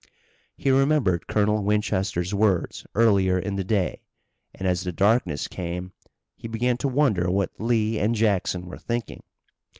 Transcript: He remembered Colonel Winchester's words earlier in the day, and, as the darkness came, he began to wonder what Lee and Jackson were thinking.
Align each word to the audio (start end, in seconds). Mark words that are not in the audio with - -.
He 0.57 0.71
remembered 0.71 1.27
Colonel 1.27 1.63
Winchester's 1.63 2.33
words 2.33 2.87
earlier 2.95 3.37
in 3.37 3.55
the 3.55 3.63
day, 3.63 4.01
and, 4.51 4.67
as 4.67 4.81
the 4.81 4.91
darkness 4.91 5.47
came, 5.47 5.91
he 6.35 6.47
began 6.47 6.77
to 6.77 6.87
wonder 6.87 7.29
what 7.29 7.51
Lee 7.59 7.99
and 7.99 8.15
Jackson 8.15 8.65
were 8.65 8.79
thinking. 8.79 9.21